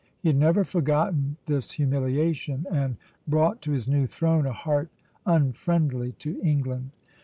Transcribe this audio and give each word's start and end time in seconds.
He 0.19 0.29
had 0.29 0.35
never 0.35 0.63
forgotten 0.63 1.37
this 1.45 1.73
humiliation, 1.73 2.65
and 2.71 2.97
brought 3.27 3.61
to 3.61 3.71
his 3.71 3.87
new 3.87 4.07
throne 4.07 4.47
a 4.47 4.51
heart 4.51 4.89
unfriendly 5.27 6.13
to 6.13 6.41
England. 6.41 6.89